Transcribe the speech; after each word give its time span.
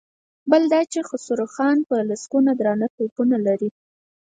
بل 0.51 0.63
دا 0.73 0.81
چې 0.91 0.99
خسرو 1.09 1.45
خان 1.53 1.77
په 1.89 1.95
لسګونو 2.09 2.51
درانه 2.59 2.87
توپونه 2.95 3.37
لري. 3.47 3.69